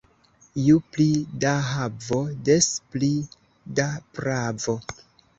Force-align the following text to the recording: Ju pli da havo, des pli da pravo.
Ju 0.67 0.75
pli 0.93 1.03
da 1.43 1.51
havo, 1.65 2.17
des 2.47 2.69
pli 2.95 3.09
da 3.81 3.85
pravo. 4.15 4.75